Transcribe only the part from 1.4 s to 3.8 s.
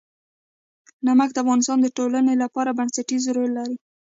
افغانستان د ټولنې لپاره بنسټيز رول لري.